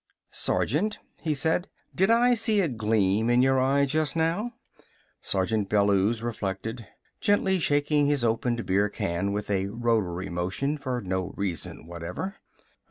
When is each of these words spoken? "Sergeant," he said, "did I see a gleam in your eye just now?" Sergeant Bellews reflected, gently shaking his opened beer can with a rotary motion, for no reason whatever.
"Sergeant," 0.31 0.97
he 1.19 1.35
said, 1.35 1.69
"did 1.93 2.09
I 2.09 2.33
see 2.33 2.59
a 2.59 2.67
gleam 2.67 3.29
in 3.29 3.43
your 3.43 3.59
eye 3.61 3.85
just 3.85 4.15
now?" 4.15 4.53
Sergeant 5.21 5.69
Bellews 5.69 6.23
reflected, 6.23 6.87
gently 7.19 7.59
shaking 7.59 8.07
his 8.07 8.23
opened 8.23 8.65
beer 8.65 8.89
can 8.89 9.31
with 9.31 9.51
a 9.51 9.67
rotary 9.67 10.29
motion, 10.31 10.79
for 10.79 11.01
no 11.01 11.35
reason 11.37 11.85
whatever. 11.85 12.37